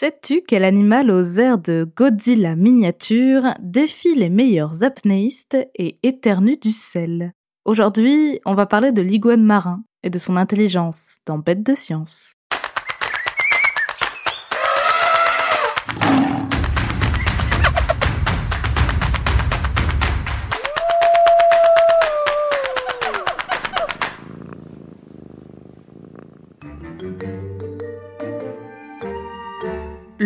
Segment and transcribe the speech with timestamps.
[0.00, 6.70] Sais-tu quel animal aux airs de Godzilla miniature défie les meilleurs apnéistes et éternue du
[6.70, 7.32] sel?
[7.64, 12.34] Aujourd'hui, on va parler de l'iguane marin et de son intelligence dans Bête de science.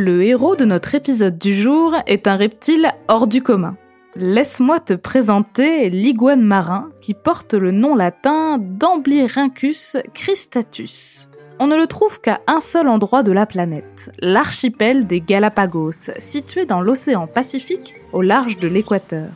[0.05, 3.77] Le héros de notre épisode du jour est un reptile hors du commun.
[4.17, 11.29] Laisse-moi te présenter l'iguane marin qui porte le nom latin d'Amblyrhynchus cristatus.
[11.61, 16.67] On ne le trouve qu'à un seul endroit de la planète, l'archipel des Galapagos, situé
[16.67, 19.29] dans l'océan Pacifique au large de l'équateur.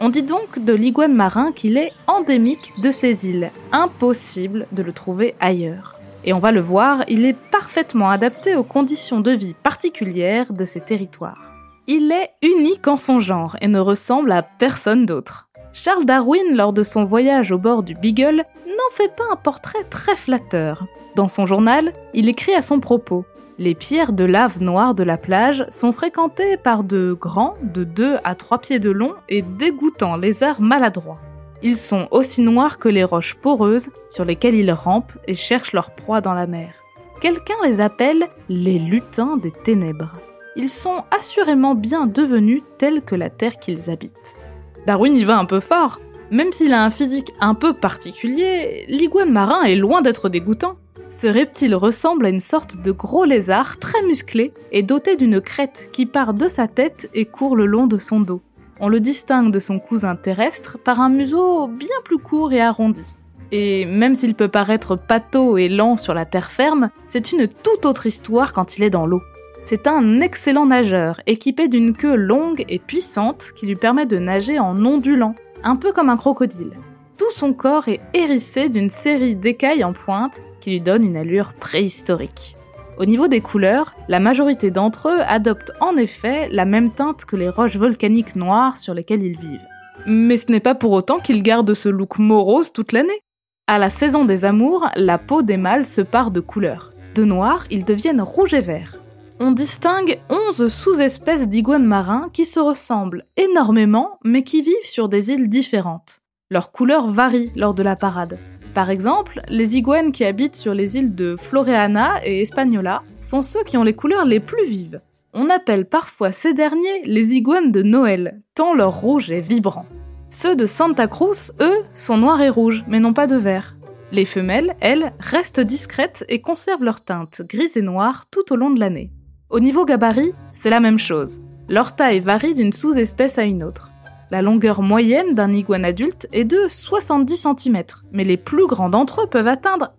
[0.00, 4.94] On dit donc de l'iguane marin qu'il est endémique de ces îles, impossible de le
[4.94, 5.93] trouver ailleurs.
[6.24, 10.64] Et on va le voir, il est parfaitement adapté aux conditions de vie particulières de
[10.64, 11.42] ces territoires.
[11.86, 15.48] Il est unique en son genre et ne ressemble à personne d'autre.
[15.74, 19.84] Charles Darwin, lors de son voyage au bord du Beagle, n'en fait pas un portrait
[19.90, 20.86] très flatteur.
[21.14, 23.26] Dans son journal, il écrit à son propos
[23.58, 28.16] Les pierres de lave noire de la plage sont fréquentées par de grands, de 2
[28.24, 31.20] à 3 pieds de long et dégoûtants lézards maladroits.
[31.66, 35.92] Ils sont aussi noirs que les roches poreuses sur lesquelles ils rampent et cherchent leur
[35.92, 36.74] proie dans la mer.
[37.22, 40.12] Quelqu'un les appelle les lutins des ténèbres.
[40.56, 44.38] Ils sont assurément bien devenus tels que la terre qu'ils habitent.
[44.86, 46.00] Darwin y va un peu fort.
[46.30, 50.76] Même s'il a un physique un peu particulier, l'iguane marin est loin d'être dégoûtant.
[51.08, 55.88] Ce reptile ressemble à une sorte de gros lézard très musclé et doté d'une crête
[55.94, 58.42] qui part de sa tête et court le long de son dos.
[58.80, 63.14] On le distingue de son cousin terrestre par un museau bien plus court et arrondi.
[63.52, 67.86] Et même s'il peut paraître pâteau et lent sur la terre ferme, c'est une toute
[67.86, 69.22] autre histoire quand il est dans l'eau.
[69.62, 74.58] C'est un excellent nageur, équipé d'une queue longue et puissante qui lui permet de nager
[74.58, 76.72] en ondulant, un peu comme un crocodile.
[77.16, 81.54] Tout son corps est hérissé d'une série d'écailles en pointe qui lui donnent une allure
[81.54, 82.56] préhistorique.
[82.96, 87.34] Au niveau des couleurs, la majorité d'entre eux adoptent en effet la même teinte que
[87.34, 89.66] les roches volcaniques noires sur lesquelles ils vivent.
[90.06, 93.20] Mais ce n'est pas pour autant qu'ils gardent ce look morose toute l'année.
[93.66, 96.92] À la saison des amours, la peau des mâles se part de couleurs.
[97.14, 98.98] De noir, ils deviennent rouges et verts.
[99.40, 105.32] On distingue 11 sous-espèces d'iguanes marins qui se ressemblent énormément mais qui vivent sur des
[105.32, 106.20] îles différentes.
[106.50, 108.38] Leurs couleurs varient lors de la parade.
[108.74, 113.62] Par exemple, les iguanes qui habitent sur les îles de Floreana et Espagnola sont ceux
[113.62, 115.00] qui ont les couleurs les plus vives.
[115.32, 119.86] On appelle parfois ces derniers les iguanes de Noël, tant leur rouge est vibrant.
[120.30, 123.76] Ceux de Santa Cruz, eux, sont noirs et rouges, mais non pas de vert.
[124.10, 128.70] Les femelles, elles, restent discrètes et conservent leur teinte grise et noire tout au long
[128.70, 129.12] de l'année.
[129.50, 131.40] Au niveau gabarit, c'est la même chose.
[131.68, 133.93] Leur taille varie d'une sous-espèce à une autre.
[134.34, 139.22] La longueur moyenne d'un iguane adulte est de 70 cm, mais les plus grands d'entre
[139.22, 139.92] eux peuvent atteindre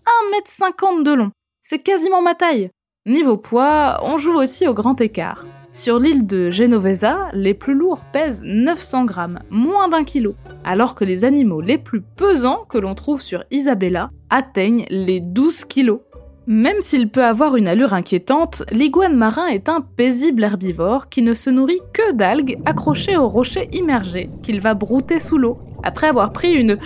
[0.44, 1.31] 1m50 de long.
[1.62, 2.69] C'est quasiment ma taille.
[3.06, 5.46] Niveau poids, on joue aussi au grand écart.
[5.72, 10.35] Sur l'île de Genovesa, les plus lourds pèsent 900 grammes, moins d'un kilo,
[10.66, 15.63] alors que les animaux les plus pesants que l'on trouve sur Isabella atteignent les 12
[15.63, 16.02] kilos.
[16.47, 21.33] Même s'il peut avoir une allure inquiétante, l'iguane marin est un paisible herbivore qui ne
[21.33, 26.31] se nourrit que d'algues accrochées aux rochers immergés qu'il va brouter sous l'eau après avoir
[26.34, 26.78] pris une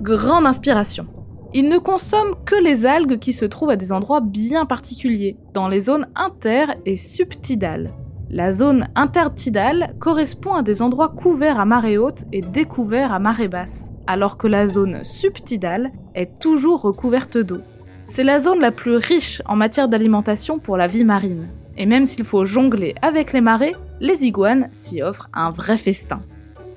[0.00, 1.06] grande inspiration.
[1.52, 5.68] Il ne consomme que les algues qui se trouvent à des endroits bien particuliers, dans
[5.68, 7.92] les zones inter- et subtidales.
[8.30, 13.48] La zone intertidale correspond à des endroits couverts à marée haute et découverts à marée
[13.48, 17.60] basse, alors que la zone subtidale est toujours recouverte d'eau.
[18.08, 21.48] C'est la zone la plus riche en matière d'alimentation pour la vie marine.
[21.76, 26.22] Et même s'il faut jongler avec les marées, les iguanes s'y offrent un vrai festin.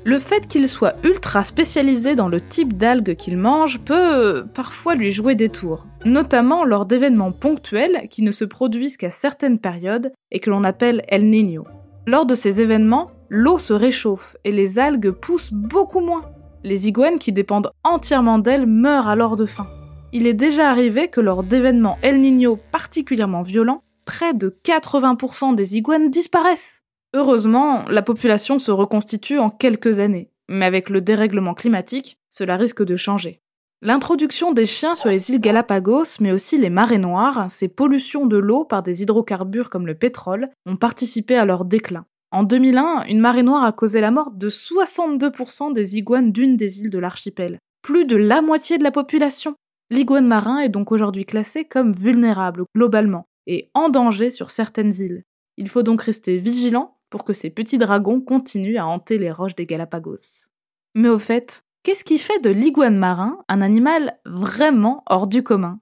[0.05, 5.11] Le fait qu'il soit ultra spécialisé dans le type d'algues qu'il mange peut parfois lui
[5.11, 10.39] jouer des tours, notamment lors d'événements ponctuels qui ne se produisent qu'à certaines périodes et
[10.39, 11.65] que l'on appelle El Niño.
[12.07, 16.23] Lors de ces événements, l'eau se réchauffe et les algues poussent beaucoup moins.
[16.63, 19.67] Les iguanes qui dépendent entièrement d'elles meurent alors de faim.
[20.11, 25.77] Il est déjà arrivé que lors d'événements El Niño particulièrement violents, près de 80% des
[25.77, 26.81] iguanes disparaissent.
[27.13, 32.83] Heureusement, la population se reconstitue en quelques années, mais avec le dérèglement climatique, cela risque
[32.83, 33.39] de changer.
[33.83, 38.37] L'introduction des chiens sur les îles Galapagos, mais aussi les marées noires, ces pollutions de
[38.37, 42.05] l'eau par des hydrocarbures comme le pétrole, ont participé à leur déclin.
[42.31, 46.81] En 2001, une marée noire a causé la mort de 62% des iguanes d'une des
[46.81, 47.59] îles de l'archipel.
[47.83, 49.55] Plus de la moitié de la population.
[49.91, 55.23] L'iguane marin est donc aujourd'hui classé comme vulnérable globalement et en danger sur certaines îles.
[55.57, 59.55] Il faut donc rester vigilant pour que ces petits dragons continuent à hanter les roches
[59.55, 60.47] des Galapagos.
[60.93, 65.79] Mais au fait, qu'est-ce qui fait de l'iguane marin un animal vraiment hors du commun?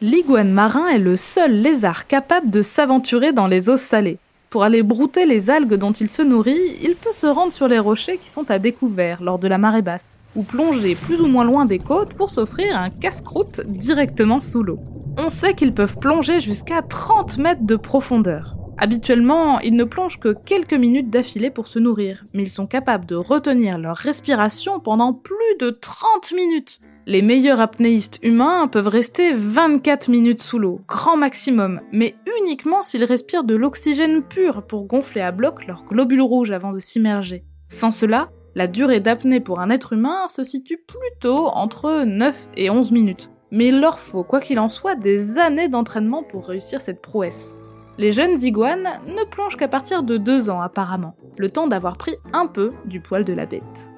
[0.00, 4.18] L'iguane marin est le seul lézard capable de s'aventurer dans les eaux salées.
[4.50, 7.78] Pour aller brouter les algues dont il se nourrit, il peut se rendre sur les
[7.78, 11.44] rochers qui sont à découvert lors de la marée basse, ou plonger plus ou moins
[11.44, 14.80] loin des côtes pour s'offrir un casse-croûte directement sous l'eau.
[15.18, 18.56] On sait qu'ils peuvent plonger jusqu'à 30 mètres de profondeur.
[18.76, 23.06] Habituellement, ils ne plongent que quelques minutes d'affilée pour se nourrir, mais ils sont capables
[23.06, 26.80] de retenir leur respiration pendant plus de 30 minutes.
[27.06, 33.04] Les meilleurs apnéistes humains peuvent rester 24 minutes sous l'eau, grand maximum, mais uniquement s'ils
[33.04, 37.44] respirent de l'oxygène pur pour gonfler à bloc leurs globules rouges avant de s'immerger.
[37.68, 42.68] Sans cela, la durée d'apnée pour un être humain se situe plutôt entre 9 et
[42.68, 43.30] 11 minutes.
[43.50, 47.56] Mais il leur faut, quoi qu'il en soit, des années d'entraînement pour réussir cette prouesse.
[47.98, 52.16] Les jeunes iguanes ne plongent qu'à partir de 2 ans apparemment, le temps d'avoir pris
[52.32, 53.89] un peu du poil de la bête.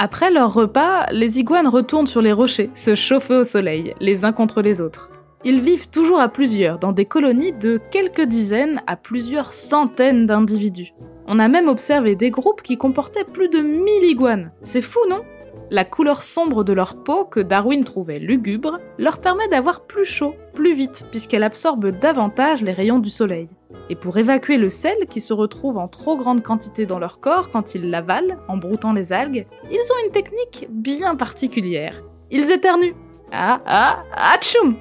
[0.00, 4.32] Après leur repas, les iguanes retournent sur les rochers, se chauffer au soleil, les uns
[4.32, 5.10] contre les autres.
[5.44, 10.92] Ils vivent toujours à plusieurs, dans des colonies de quelques dizaines à plusieurs centaines d'individus.
[11.26, 14.52] On a même observé des groupes qui comportaient plus de 1000 iguanes.
[14.62, 15.22] C'est fou, non?
[15.70, 20.34] La couleur sombre de leur peau, que Darwin trouvait lugubre, leur permet d'avoir plus chaud,
[20.54, 23.48] plus vite, puisqu'elle absorbe davantage les rayons du soleil.
[23.90, 27.50] Et pour évacuer le sel qui se retrouve en trop grande quantité dans leur corps
[27.50, 32.02] quand ils l'avalent en broutant les algues, ils ont une technique bien particulière.
[32.30, 32.94] Ils éternuent.
[33.30, 34.76] Ah ah atchoum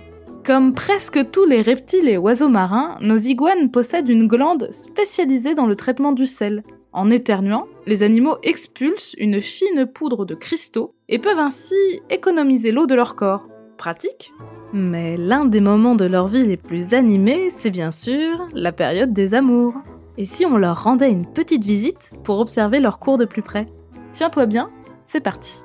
[0.45, 5.66] Comme presque tous les reptiles et oiseaux marins, nos iguanes possèdent une glande spécialisée dans
[5.66, 6.63] le traitement du sel.
[6.97, 11.75] En éternuant, les animaux expulsent une fine poudre de cristaux et peuvent ainsi
[12.09, 13.45] économiser l'eau de leur corps.
[13.77, 14.33] Pratique
[14.73, 19.13] mais l'un des moments de leur vie les plus animés, c'est bien sûr la période
[19.13, 19.75] des amours.
[20.17, 23.67] Et si on leur rendait une petite visite pour observer leur cours de plus près?
[24.11, 24.69] Tiens-toi bien,
[25.05, 25.61] c'est parti.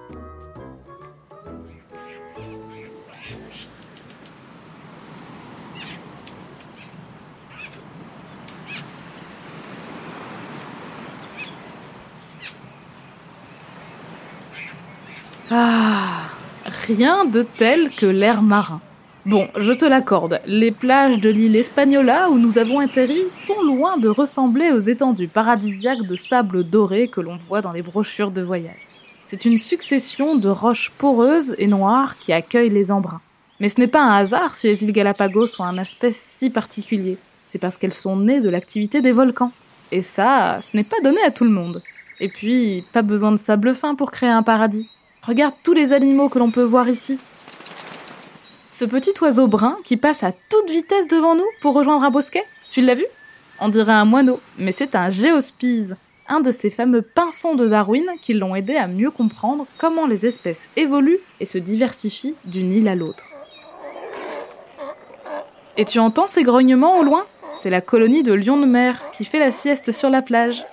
[15.54, 16.30] Ah,
[16.86, 18.80] rien de tel que l'air marin.
[19.26, 23.98] Bon, je te l'accorde, les plages de l'île Espagnola où nous avons atterri sont loin
[23.98, 28.40] de ressembler aux étendues paradisiaques de sable doré que l'on voit dans les brochures de
[28.40, 28.88] voyage.
[29.26, 33.20] C'est une succession de roches poreuses et noires qui accueillent les embruns.
[33.60, 37.18] Mais ce n'est pas un hasard si les îles Galapagos ont un aspect si particulier.
[37.48, 39.52] C'est parce qu'elles sont nées de l'activité des volcans.
[39.90, 41.82] Et ça, ce n'est pas donné à tout le monde.
[42.20, 44.88] Et puis, pas besoin de sable fin pour créer un paradis.
[45.22, 47.16] Regarde tous les animaux que l'on peut voir ici.
[48.72, 52.42] Ce petit oiseau brun qui passe à toute vitesse devant nous pour rejoindre un bosquet,
[52.70, 53.04] tu l'as vu?
[53.60, 55.96] On dirait un moineau, mais c'est un géospise,
[56.26, 60.26] un de ces fameux pinsons de Darwin qui l'ont aidé à mieux comprendre comment les
[60.26, 63.24] espèces évoluent et se diversifient d'une île à l'autre.
[65.76, 67.26] Et tu entends ces grognements au loin?
[67.54, 70.64] C'est la colonie de lions de mer qui fait la sieste sur la plage.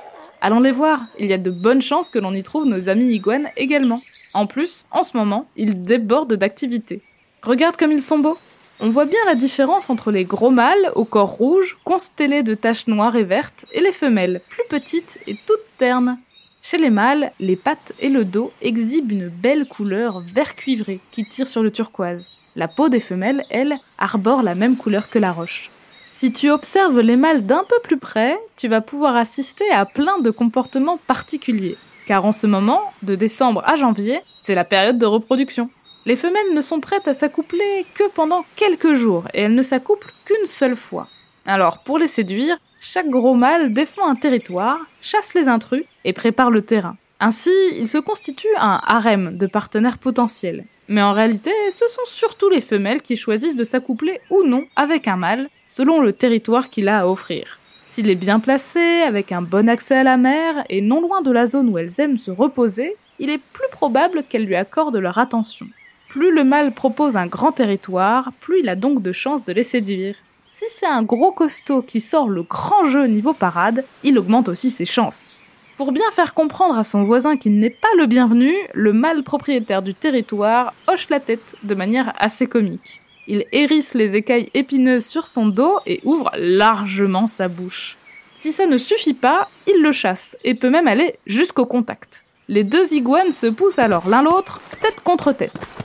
[0.42, 3.14] Allons les voir, il y a de bonnes chances que l'on y trouve nos amis
[3.14, 4.02] iguanes également.
[4.34, 7.02] En plus, en ce moment, ils débordent d'activités.
[7.42, 8.38] Regarde comme ils sont beaux.
[8.80, 12.88] On voit bien la différence entre les gros mâles au corps rouge, constellés de taches
[12.88, 16.20] noires et vertes, et les femelles, plus petites et toutes ternes.
[16.62, 21.26] Chez les mâles, les pattes et le dos exhibent une belle couleur vert cuivré qui
[21.26, 22.30] tire sur le turquoise.
[22.56, 25.72] La peau des femelles, elle, arbore la même couleur que la roche.
[26.12, 30.20] Si tu observes les mâles d'un peu plus près, tu vas pouvoir assister à plein
[30.20, 31.78] de comportements particuliers.
[32.10, 35.70] Car en ce moment, de décembre à janvier, c'est la période de reproduction.
[36.08, 40.12] Les femelles ne sont prêtes à s'accoupler que pendant quelques jours et elles ne s'accouplent
[40.26, 41.08] qu'une seule fois.
[41.46, 46.50] Alors, pour les séduire, chaque gros mâle défend un territoire, chasse les intrus et prépare
[46.50, 46.98] le terrain.
[47.20, 50.66] Ainsi, il se constitue un harem de partenaires potentiels.
[50.88, 55.08] Mais en réalité, ce sont surtout les femelles qui choisissent de s'accoupler ou non avec
[55.08, 57.59] un mâle, selon le territoire qu'il a à offrir.
[57.90, 61.32] S'il est bien placé, avec un bon accès à la mer, et non loin de
[61.32, 65.18] la zone où elles aiment se reposer, il est plus probable qu'elles lui accordent leur
[65.18, 65.66] attention.
[66.08, 69.64] Plus le mâle propose un grand territoire, plus il a donc de chances de les
[69.64, 70.16] séduire.
[70.52, 74.70] Si c'est un gros costaud qui sort le grand jeu niveau parade, il augmente aussi
[74.70, 75.42] ses chances.
[75.76, 79.82] Pour bien faire comprendre à son voisin qu'il n'est pas le bienvenu, le mâle propriétaire
[79.82, 83.02] du territoire hoche la tête de manière assez comique.
[83.32, 87.96] Il hérisse les écailles épineuses sur son dos et ouvre largement sa bouche.
[88.34, 92.26] Si ça ne suffit pas, il le chasse et peut même aller jusqu'au contact.
[92.48, 95.78] Les deux iguanes se poussent alors l'un l'autre, tête contre tête.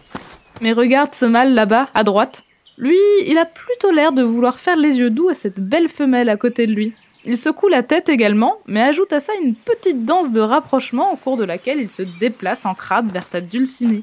[0.63, 2.45] Mais regarde ce mâle là-bas, à droite.
[2.79, 2.97] Lui,
[3.27, 6.39] il a plutôt l'air de vouloir faire les yeux doux à cette belle femelle à
[6.39, 6.95] côté de lui.
[7.27, 11.17] Il secoue la tête également, mais ajoute à ça une petite danse de rapprochement au
[11.17, 14.03] cours de laquelle il se déplace en crabe vers sa dulcinée.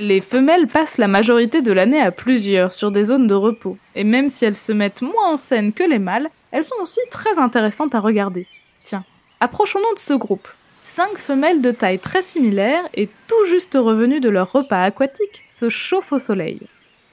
[0.00, 4.04] Les femelles passent la majorité de l'année à plusieurs sur des zones de repos, et
[4.04, 7.40] même si elles se mettent moins en scène que les mâles, elles sont aussi très
[7.40, 8.46] intéressantes à regarder.
[8.84, 9.04] Tiens,
[9.40, 10.46] approchons-nous de ce groupe.
[10.84, 15.68] Cinq femelles de taille très similaire et tout juste revenues de leur repas aquatique se
[15.68, 16.60] chauffent au soleil.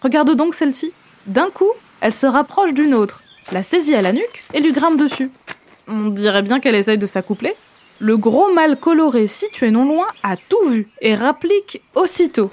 [0.01, 0.94] Regarde donc celle-ci.
[1.25, 4.98] D'un coup, elle se rapproche d'une autre, la saisit à la nuque et lui grimpe
[4.98, 5.32] dessus.
[5.88, 7.56] On dirait bien qu'elle essaye de s'accoupler.
[8.00, 12.50] Le gros mâle coloré situé non loin a tout vu et rapplique aussitôt.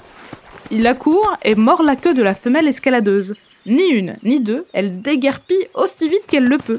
[0.70, 3.34] Il accourt et mord la queue de la femelle escaladeuse.
[3.66, 6.78] Ni une, ni deux, elle déguerpit aussi vite qu'elle le peut.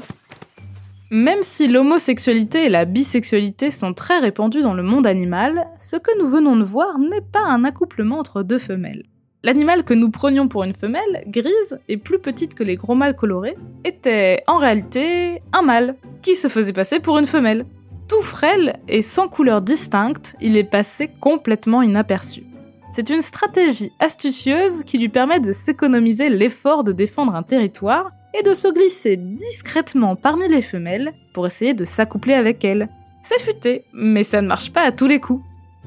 [1.10, 6.18] Même si l'homosexualité et la bisexualité sont très répandues dans le monde animal, ce que
[6.18, 9.04] nous venons de voir n'est pas un accouplement entre deux femelles.
[9.42, 13.14] L'animal que nous prenions pour une femelle, grise et plus petite que les gros mâles
[13.14, 17.66] colorés, était en réalité un mâle, qui se faisait passer pour une femelle.
[18.08, 22.44] Tout frêle et sans couleur distincte, il est passé complètement inaperçu.
[22.92, 28.42] C'est une stratégie astucieuse qui lui permet de s'économiser l'effort de défendre un territoire et
[28.42, 32.88] de se glisser discrètement parmi les femelles pour essayer de s'accoupler avec elles.
[33.22, 35.42] C'est futé, mais ça ne marche pas à tous les coups.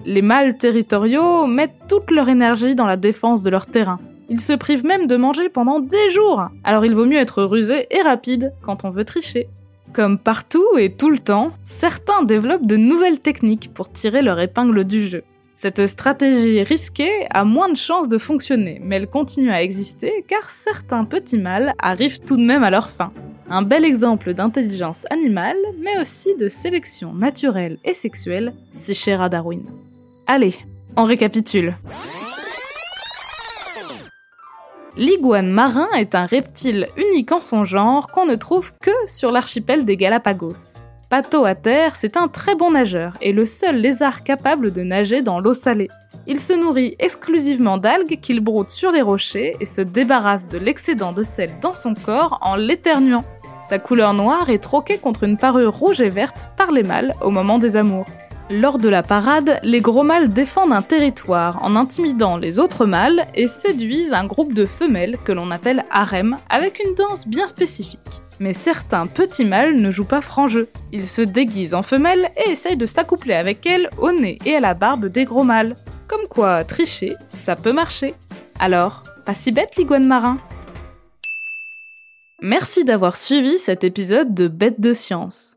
[0.06, 4.00] Les mâles territoriaux mettent toute leur énergie dans la défense de leur terrain.
[4.30, 7.88] Ils se privent même de manger pendant des jours, alors il vaut mieux être rusé
[7.92, 9.48] et rapide quand on veut tricher.
[9.98, 14.84] Comme partout et tout le temps, certains développent de nouvelles techniques pour tirer leur épingle
[14.84, 15.24] du jeu.
[15.56, 20.52] Cette stratégie risquée a moins de chances de fonctionner, mais elle continue à exister car
[20.52, 23.12] certains petits mâles arrivent tout de même à leur fin.
[23.50, 29.30] Un bel exemple d'intelligence animale, mais aussi de sélection naturelle et sexuelle, si cher à
[29.30, 29.64] Darwin.
[30.28, 30.54] Allez,
[30.96, 31.76] on récapitule.
[34.98, 39.86] L'iguane marin est un reptile unique en son genre qu'on ne trouve que sur l'archipel
[39.86, 40.82] des Galapagos.
[41.12, 45.22] Pato à terre, c'est un très bon nageur et le seul lézard capable de nager
[45.22, 45.90] dans l'eau salée.
[46.26, 51.12] Il se nourrit exclusivement d'algues qu'il broute sur les rochers et se débarrasse de l'excédent
[51.12, 53.24] de sel dans son corps en l'éternuant.
[53.70, 57.30] Sa couleur noire est troquée contre une parure rouge et verte par les mâles au
[57.30, 58.08] moment des amours.
[58.50, 63.26] Lors de la parade, les gros mâles défendent un territoire en intimidant les autres mâles
[63.36, 68.00] et séduisent un groupe de femelles que l'on appelle harem avec une danse bien spécifique.
[68.40, 70.70] Mais certains petits mâles ne jouent pas franc jeu.
[70.94, 74.62] Ils se déguisent en femelles et essayent de s'accoupler avec elles au nez et à
[74.62, 75.76] la barbe des gros mâles.
[76.08, 78.14] Comme quoi, tricher, ça peut marcher.
[78.60, 80.38] Alors, pas si bête l'iguane marin
[82.42, 85.57] Merci d'avoir suivi cet épisode de Bête de Science.